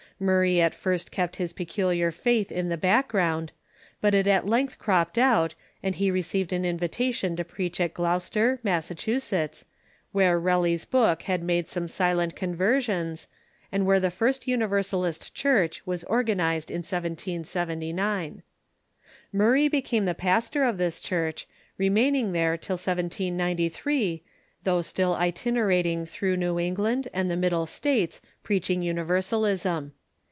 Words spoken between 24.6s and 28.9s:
though still itinerating through New England and the Middle States preaching